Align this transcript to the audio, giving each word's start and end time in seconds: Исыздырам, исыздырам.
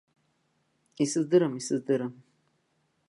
Исыздырам, 1.03 1.53
исыздырам. 1.59 2.13